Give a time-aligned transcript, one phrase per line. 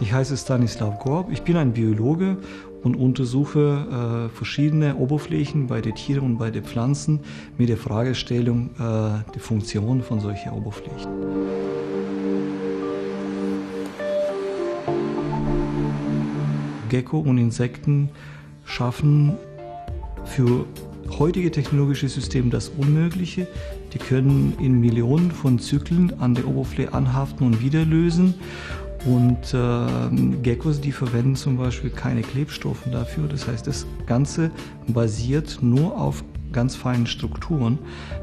[0.00, 2.36] Ich heiße Stanislav Gorb, ich bin ein Biologe
[2.82, 7.20] und untersuche äh, verschiedene Oberflächen bei den Tieren und bei den Pflanzen
[7.56, 11.10] mit der Fragestellung äh, die Funktion von solchen Oberflächen.
[16.90, 18.10] Gecko und Insekten
[18.64, 19.36] schaffen
[20.24, 20.66] für
[21.18, 23.46] heutige technologische Systeme das Unmögliche.
[23.92, 28.34] Die können in Millionen von Zyklen an der Oberfläche anhaften und wieder lösen.
[29.04, 33.28] Und äh, Geckos, die verwenden zum Beispiel keine Klebstoffe dafür.
[33.28, 34.50] Das heißt, das Ganze
[34.86, 37.78] basiert nur auf ganz feinen Strukturen.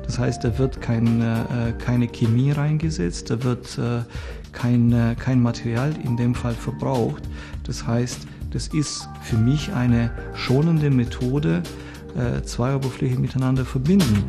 [0.05, 4.03] Das heißt, da wird kein, äh, keine Chemie reingesetzt, da wird äh,
[4.53, 7.23] kein, äh, kein Material in dem Fall verbraucht.
[7.65, 11.61] Das heißt, das ist für mich eine schonende Methode,
[12.15, 14.23] äh, zwei Oberflächen miteinander verbinden.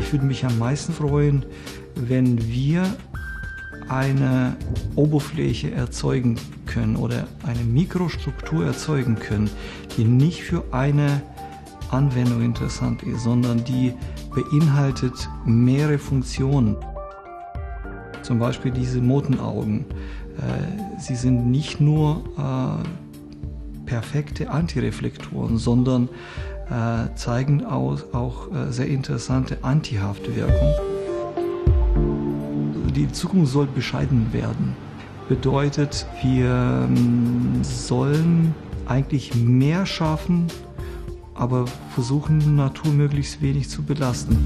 [0.00, 1.44] Ich würde mich am meisten freuen,
[1.94, 2.84] wenn wir
[3.88, 4.56] eine
[4.96, 9.50] Oberfläche erzeugen können oder eine Mikrostruktur erzeugen können,
[9.96, 11.22] die nicht für eine
[11.90, 13.92] Anwendung interessant ist, sondern die
[14.34, 16.76] beinhaltet mehrere Funktionen.
[18.22, 19.84] Zum Beispiel diese Motenaugen.
[20.38, 26.08] Äh, sie sind nicht nur äh, perfekte Antireflektoren, sondern
[26.70, 30.72] äh, zeigen auch sehr interessante Antihaftwirkung.
[32.94, 34.74] Die Zukunft soll bescheiden werden.
[35.28, 38.54] Bedeutet, wir ähm, sollen
[38.86, 40.46] eigentlich mehr schaffen,
[41.34, 44.38] aber versuchen, Natur möglichst wenig zu belasten.